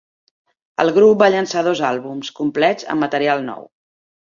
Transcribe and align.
El 0.83 0.89
grup 0.95 1.19
va 1.23 1.27
llançar 1.35 1.63
dos 1.69 1.83
àlbums 1.91 2.33
complets 2.41 2.91
amb 2.95 3.07
material 3.09 3.49
nou. 3.53 3.71